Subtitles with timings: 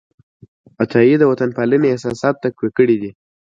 [0.81, 3.11] عطايي د وطنپالنې احساسات تقویه کړي دي.